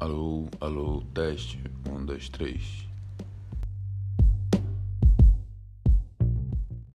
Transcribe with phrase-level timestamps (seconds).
[0.00, 1.62] Alô, alô, teste.
[1.86, 2.89] Um, dois, três.